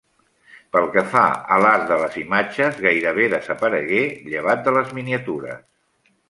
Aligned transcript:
Pel 0.75 0.87
que 0.93 1.01
fa 1.09 1.25
a 1.55 1.59
l'art 1.63 1.85
de 1.91 1.99
les 2.03 2.17
imatges, 2.21 2.79
gairebé 2.87 3.29
desaparegué, 3.35 4.01
llevat 4.33 4.65
de 4.71 4.75
les 4.79 4.91
miniatures. 5.01 5.63